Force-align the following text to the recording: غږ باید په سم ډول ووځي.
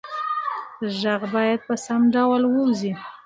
غږ 0.99 1.21
باید 1.35 1.59
په 1.67 1.75
سم 1.85 2.01
ډول 2.15 2.41
ووځي. 2.47 2.93